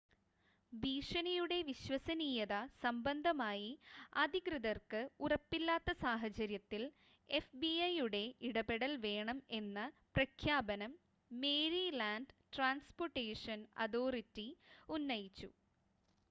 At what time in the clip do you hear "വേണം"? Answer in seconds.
9.05-9.37